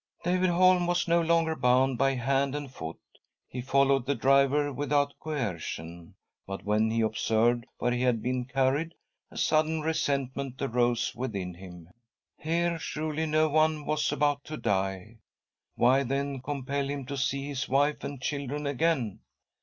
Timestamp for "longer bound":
1.21-2.01